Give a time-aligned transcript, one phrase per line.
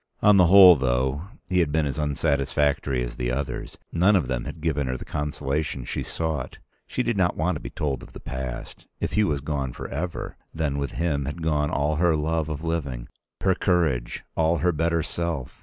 [0.23, 3.77] On the whole, though, he had been as unsatisfactory as the others.
[3.91, 6.57] None of them had given her the consolation she sought.
[6.87, 8.87] She did not want to be told of the past.
[8.99, 13.09] If Hugh was gone forever, then with him had gone all her love of living,
[13.43, 15.59] her courage, all her better self.